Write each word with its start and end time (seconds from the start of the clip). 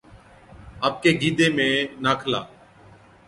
آپڪي 0.87 1.11
گِيدي 1.19 1.47
۾ 1.57 1.69
ناکلا، 2.03 2.41